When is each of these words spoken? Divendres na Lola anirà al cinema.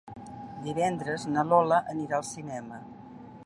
Divendres 0.67 1.27
na 1.35 1.43
Lola 1.51 1.79
anirà 1.95 2.19
al 2.21 2.27
cinema. 2.33 2.81